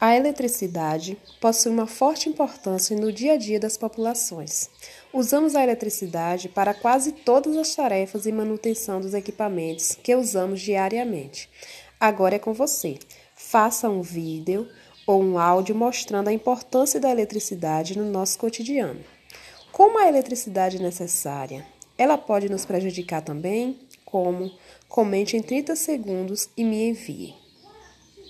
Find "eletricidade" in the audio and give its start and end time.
0.16-1.18, 5.62-6.48, 17.10-17.98, 20.08-20.78